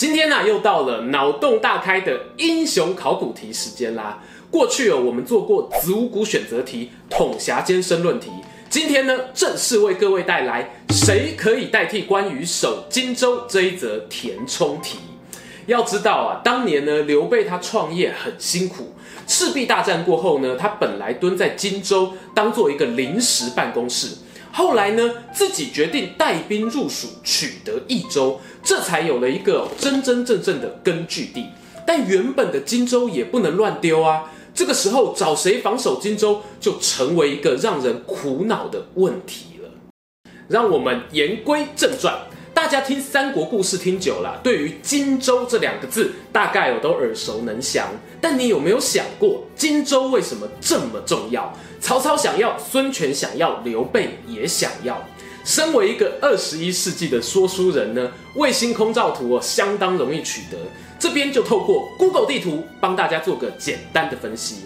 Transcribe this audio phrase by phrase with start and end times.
[0.00, 4.18] 今天呢、又到了脑洞大开的英雄考古题时间啦。
[4.50, 8.30] 过去哦，我们做过子午谷选择题、统辖间申论题。
[8.70, 14.96] 今天呢，正式为各位带来谁可以代替关羽守荆州这一则填充题。
[15.66, 18.94] 要知道啊，当年呢，刘备他创业很辛苦，
[19.26, 24.16] 赤壁大战过后呢，他本来蹲在荆州当做一个临时办公室。
[24.52, 31.46] 后来呢，自己决定带兵入蜀，取得益州，这才有了一个真真正正的根据地。
[31.86, 34.30] 但原本的荆州也不能乱丢啊！
[34.52, 39.70] 这个时候找谁防守荆州，就成为一个让人苦恼的问题了。
[40.48, 42.18] 让我们言归正传。
[42.70, 47.88] 大家听三国故事听久了，对于荆州这两个字，大概我都耳熟能详。
[48.20, 51.52] 但你有没有想过，荆州为什么这么重要？
[51.80, 55.04] 曹操想要，孙权想要，刘备也想要。
[55.44, 60.56] 身为一个二十一世纪的说书人呢，卫星空照图哦，相当容易取得。
[60.96, 64.58] 这边就透过 Google 地图帮大家做个简单的分析。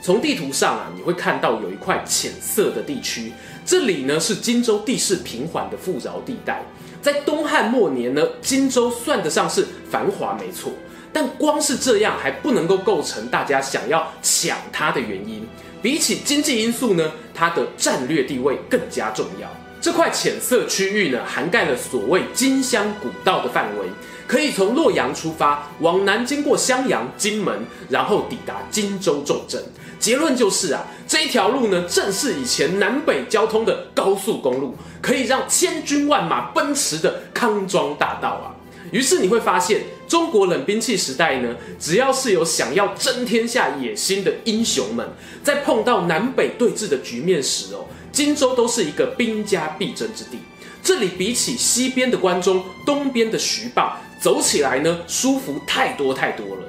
[0.00, 3.32] 从地图上啊，你会看到有一块浅色的地区，
[3.66, 6.62] 这里呢是荆州地势平缓的富饶地带。
[7.00, 10.72] 在东汉末年呢，荆州算得上是繁华没错，
[11.12, 15.46] 但光是这样还不能够构成大家想要抢它的原因。
[15.80, 19.48] 比起经济因素呢，它的战略地位更加重要。
[19.80, 23.86] 这块浅色区域呢，涵盖了所谓金乡古道的范围，
[24.26, 29.62] 可以从洛阳出发，往南经过襄阳、荆门，然后抵达荆州重镇。
[30.00, 38.54] 结论就是啊，这一条路呢，正是以前南北交通的高速公路，可以让千军万马奔驰的康庄大道啊。
[38.90, 45.06] 于是你会发现，中国冷兵器时代呢，只要是有想要争天下野心的英雄们，
[45.42, 47.84] 在碰到南北对峙的局面时哦，
[48.18, 50.40] 荆州都是一个兵家必争之地。
[50.82, 56.62] 这里比起西边的关中、东边的徐蚌，走起来呢，舒服太多太多了。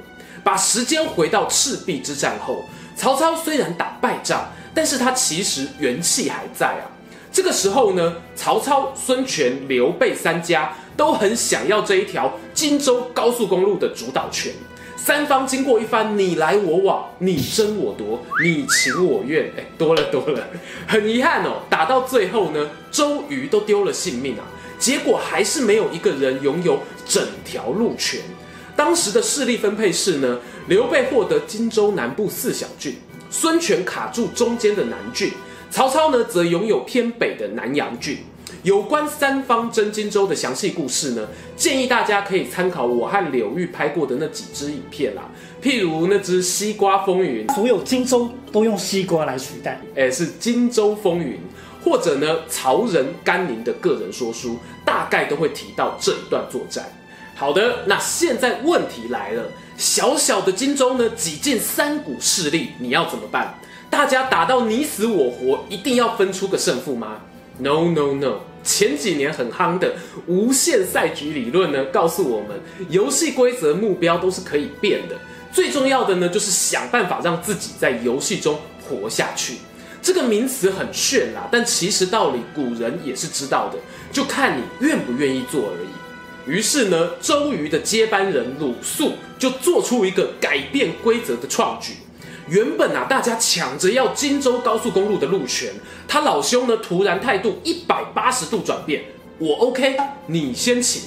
[0.43, 2.69] 把时间回到赤壁之战后。
[2.95, 6.85] 曹操虽然打败仗，但是他其实元气还在啊。
[7.31, 14.51] 这个时候呢，曹操、孙权、刘备三家都很想要这一条荆州高速公路的主导权。
[15.01, 20.45] 三方经过一番你来我往、你争我夺、你情我愿，哎，多了 多了。
[20.85, 24.43] 很遗憾哦，打到最后呢，周瑜都丢了性命啊。
[24.77, 28.19] 结果还是没有一个人拥有整条路权。
[28.75, 32.95] 当时的势力分配是呢，刘备获得荆州南部四小郡，
[33.31, 35.31] 孙权卡住中间的南郡，
[35.71, 38.17] 曹操呢则拥有偏北的南阳郡。
[38.63, 41.25] 有关三方争荆州的详细故事呢，
[41.55, 45.23] 建议大家可以参考我和柳玉拍过的那几支影片啦，
[45.61, 51.35] 譬如那支《西瓜风云》，所有荆州都用西瓜来取代，哎，是《荆州风云》，
[51.85, 56.85] 或者呢曹仁、甘宁的个人说书，大概都会提到这一段作战。
[57.35, 59.43] 好的，那现在问题来了，
[59.77, 63.57] 小小的荆州呢，挤进三股势力，你要怎么办？
[63.89, 67.21] 大家打到你死我活，一定要分出个胜负吗
[67.59, 69.95] ？No No No，前几年很夯的
[70.27, 72.59] 无限赛局理论呢，告诉我们，
[72.89, 75.17] 游戏规则目标都是可以变的，
[75.51, 79.55] 最重要的呢，就是想办法让自己在游戏中活下去。
[80.01, 83.77] 这个名词很炫啦，但其实道理古人也是知道的，
[84.11, 86.51] 就看你愿不愿意做而已。
[86.51, 91.93] 于是呢，周瑜的接班人鲁肃就做出一个改变规则的创举。
[92.49, 95.71] 原本啊，大家抢着要荆州高速公路的路权，
[96.07, 99.03] 他老兄呢，突然态度一百八十度转变，
[99.37, 99.95] 我 OK，
[100.25, 101.03] 你先请。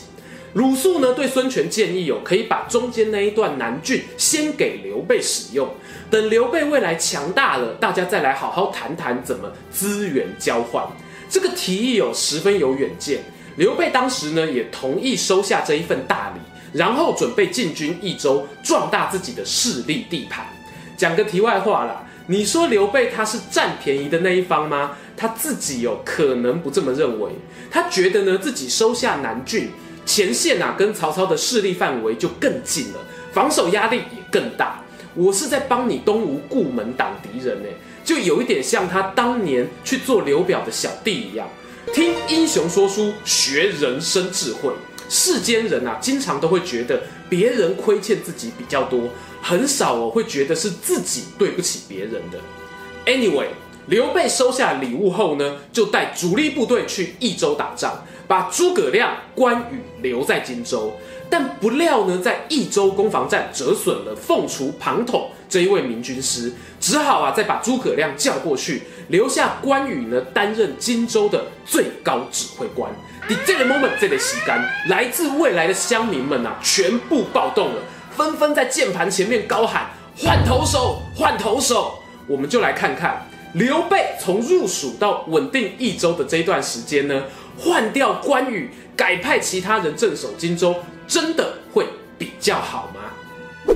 [0.55, 5.69] 鲁肃呢，对孙权建议哦，可以把中间那一段南郡先给刘备使用，
[6.11, 10.87] 等刘备未来强大了，大家再来好好谈谈怎么资源交换。
[11.29, 13.21] 这个提议有十分有远见。
[13.56, 20.47] 刘备当时呢，也同意收下这一份大礼，然后准备进军益州，壮大自己的势力地盘。
[21.02, 24.93] 讲个题外话啦，你说刘备他是占便宜的那一方吗？
[25.16, 27.32] 他自己有可能不这么认为，
[27.72, 29.70] 他觉得呢，自己收下南郡，
[30.06, 33.00] 前线啊跟曹操的势力范围就更近了，
[33.32, 34.81] 防守压力也更大。
[35.16, 37.69] 我是在帮你东吴顾门挡敌人呢，
[38.04, 41.49] 就有一点像他当年去做刘表的小弟一样。
[41.93, 44.70] 听英雄说书，学人生智慧。
[45.08, 49.08] 世间人啊，经常都会觉得别人亏欠自己比较多，
[49.43, 52.38] 很少哦会觉得是自己对不起别人的。
[53.04, 53.49] Anyway，
[53.87, 60.94] 刘备收下礼物后呢，就带主力部队去益州打仗，把诸葛亮、关羽留在荆州。
[61.32, 72.93] 但不料呢，在益州攻防战折损了凤雏庞统这一位明军师，只好啊再把诸葛亮叫过去，留下关羽呢担任荆州的最高指挥官。
[73.26, 77.81] 在这个 moment，这个时间，来自未来的乡民们啊，全部暴动了，
[78.14, 79.87] 纷纷在键盘前面高喊
[80.19, 81.94] 换头手，换头手。
[82.26, 87.23] 我们就来看看刘备从入蜀到稳定益州的这一段时间呢，
[87.58, 90.76] 换掉关羽，改派其他人镇守荆州。
[91.12, 91.87] 真的会
[92.19, 93.75] 比较好吗？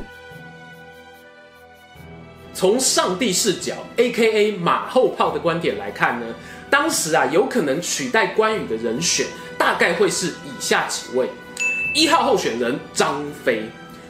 [2.54, 6.26] 从上帝视角，AKA 马后炮的观点来看呢，
[6.70, 9.26] 当时啊有可能取代关羽的人选，
[9.58, 11.28] 大概会是以下几位：
[11.94, 13.64] 一号候选人张飞，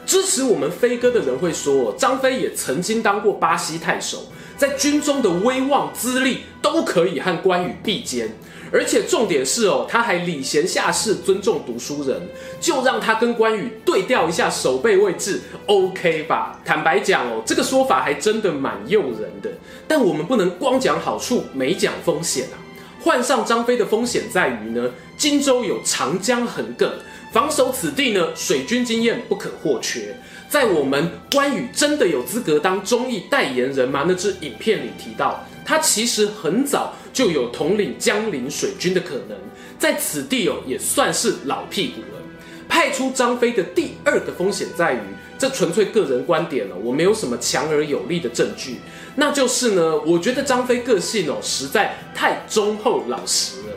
[0.05, 8.33] 支持我们飞哥的人会说，张飞也曾经当过巴西太守，在军中的威望资历都可以和关羽比肩。
[8.71, 12.21] 而且重点是哦，他还礼贤下士，尊重读书人，
[12.59, 16.59] 就让他跟关羽对调一下守备位置，OK 吧？
[16.65, 19.49] 坦白讲哦，这个说法还真的蛮诱人的。
[19.87, 22.55] 但我们不能光讲好处，没讲风险啊。
[22.99, 26.89] 换上张飞的风险在于呢，荆州有长江横亘，
[27.31, 30.13] 防守此地呢，水军经验不可或缺。
[30.49, 34.05] 在我们关羽真的有资格当忠义代言人吗？
[34.07, 35.45] 那支影片里提到。
[35.67, 39.37] 他其实很早就有统领江陵水军的可能，
[39.77, 42.21] 在此地哦也算是老屁股了。
[42.69, 44.99] 派出张飞的第二个风险在于，
[45.37, 48.77] 这纯粹个人观点了，我没有什么强而有力的证据。
[49.15, 53.67] 那就是呢，我觉得张飞个性哦实在太忠厚老实了。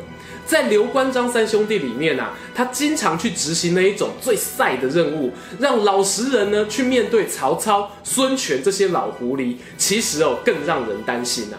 [0.47, 11.59] 在刘关张三兄弟里面啊，他经常去执行那一种最赛的任务，让老实人呢去面对曹操、孙权这些老狐狸，其实哦更让人担心啊。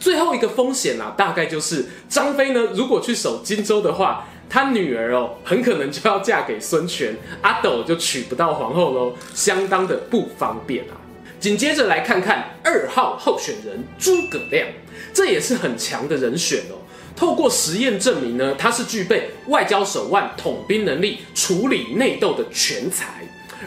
[0.00, 10.96] 最后一个风险啊，大概就是张飞呢，如果去守荆州的话，他女儿哦，很可能就要嫁给孙权，阿斗就娶不到皇后喽，相当的不方便啊。
[11.38, 14.66] 紧接着来看看二号候选人诸葛亮，
[15.12, 16.80] 这也是很强的人选哦。
[17.14, 23.06] 透过实验证明呢，他是具备外交手腕、统兵能力、处理内斗的全才，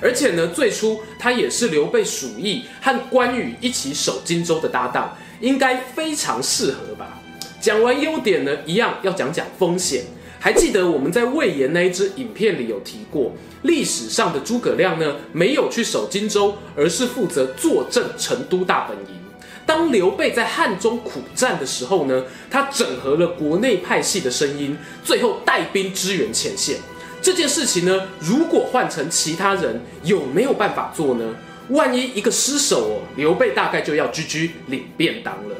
[0.02, 5.18] 而且呢，最初他也是刘备属意和关羽一起守荆州的搭档。
[5.42, 7.20] 应该非常适合吧。
[7.60, 10.04] 讲完优点呢，一样要讲讲风险。
[10.40, 19.22] 还记得我们在魏延那一支影片里有提过，历史上的诸葛亮呢，没有去守荆州，而是负责坐镇成都大本营。
[19.66, 26.78] 当刘备在汉中苦战的时候呢，他整合了国内派系的声音，最后带兵支援前线。
[27.24, 31.24] 这件事情呢，如果换成其他人，有没有办法做呢？
[31.70, 35.56] 万一一个失手哦，刘备大概就要居居领便当了。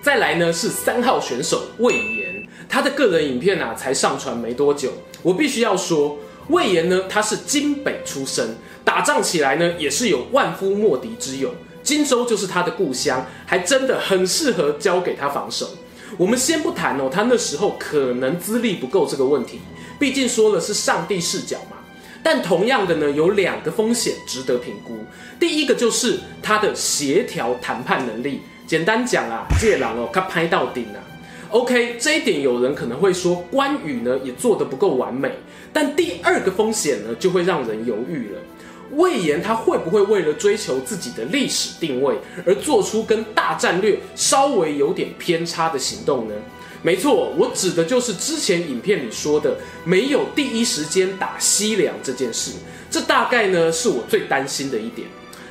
[0.00, 4.90] 再来呢是三号选手魏延，他的个人影片啊才上传没多久，
[5.22, 6.16] 我必须要说，
[6.48, 11.52] 魏延呢他是荆北出身，打仗起来呢也是有万夫莫敌之勇，
[11.82, 15.68] 荆州就是他的故乡，还真的很适合交给他防守。
[16.16, 19.60] 我们先不谈哦，他那时候可能资历不够这个问题，
[19.98, 21.76] 毕竟说的是上帝视角嘛。
[22.22, 24.98] 但同样的呢，有两个风险值得评估。
[25.38, 28.40] 第一个就是他的协调谈判能力。
[28.66, 30.98] 简单讲啊，借狼哦，他拍到顶啊。
[31.50, 35.30] OK，这一点有人可能会说关羽呢也做得不够完美。
[35.72, 38.40] 但第二个风险呢，就会让人犹豫了。
[38.92, 46.34] 魏延他会不会为了追求自己的历史定位，而做出跟大战略稍微有点偏差的行动呢？
[46.86, 52.52] 没错，我指的就是之前影片里说的没有第一时间打西凉这件事。
[52.88, 55.08] 这大概呢是我最担心的一点。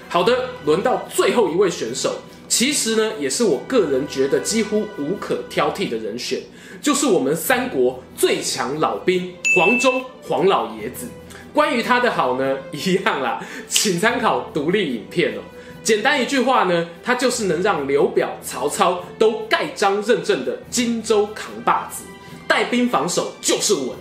[0.08, 6.39] 好的，轮到最后一位选手，其实呢也是我个人觉得几乎无可挑剔的人选，
[6.82, 11.06] 就是我们三国最强老兵黄忠黄老爷子。
[11.54, 15.42] 关于他的好呢，一样啦，请参考独立影片哦。
[15.86, 22.04] 简单一句话呢，他就是能让刘表、曹操都盖章认证的荆州扛把子，
[22.48, 23.92] 带兵防守就是稳。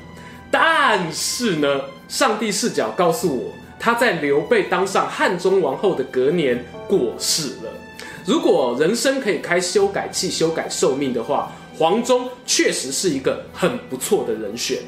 [0.51, 7.71] 但是呢，上帝视角告诉我，他在刘备当上汉中王后的隔年过世了。
[8.25, 14.79] 如果人生可以开修改器修改寿命的话，黄忠确实是一个很不错的人选。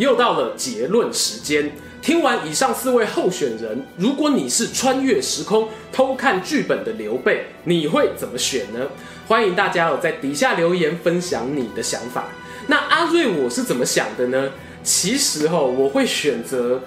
[0.00, 1.70] 又到了结论时间。
[2.00, 8.80] 听完以上四位候选人，如果你是穿越时空偷看剧本的刘备，你会怎么选呢？
[9.28, 12.24] 欢迎大家哦在底下留言分享你的想法。
[12.66, 14.50] 那阿瑞我是怎么想的呢？
[14.82, 16.80] 其实哦，我会选择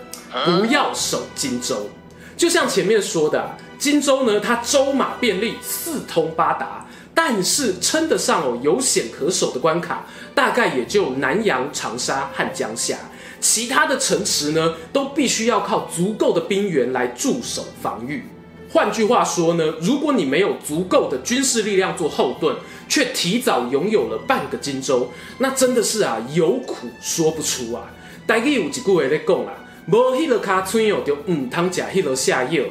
[0.45, 1.91] 不要守荆州。
[2.35, 12.97] 就像前面说的啊，荆州呢，它舟马便利，四通八达，但是称得上哦有险可守的关卡，大概也就南阳、长沙和江夏。
[13.39, 18.23] 其他的城池呢，都必须要靠足够的兵员来驻守防御。
[18.71, 22.55] 换句话说呢，如果你没有足够的军事力量做后盾，
[22.89, 27.83] 却提早拥有了半个荆州，那真的是啊有苦说不出啊。
[28.25, 29.53] 大概有几句话在讲啊，
[29.87, 32.63] 无迄个卡村哦，就唔通食迄个下药。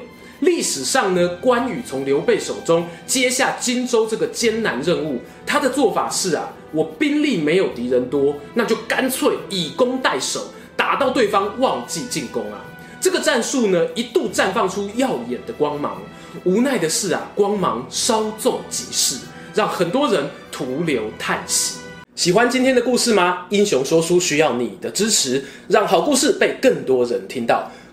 [0.42, 10.46] 历史上呢，关羽从刘备手中接下荆州这个艰难任务，他的做法是啊，我兵力没有敌人多，那就干脆以攻代守，
[10.76, 12.58] 打到对方忘记进攻啊。
[13.00, 15.96] 这个战术呢，一度绽放出耀眼的光芒。
[16.42, 19.18] 无奈的是啊，光芒稍纵即逝，
[19.54, 21.78] 让很多人徒留叹息。
[22.16, 23.46] 喜欢今天的故事吗？
[23.50, 27.70] 英雄说书需要你的支持，让好故事被更多人听到。